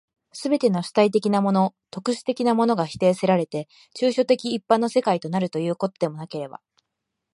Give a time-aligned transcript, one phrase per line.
[0.33, 6.59] すべての主体的なもの、特殊的なものが否定せられて、抽象的一般の世界となるということでもなければ、